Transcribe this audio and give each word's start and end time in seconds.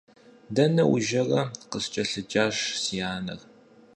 Дэнэ 0.55 0.83
ужэрэ?– 0.93 1.41
къыскӀэлъыджащ 1.71 2.57
си 2.81 2.95
анэр. 3.13 3.41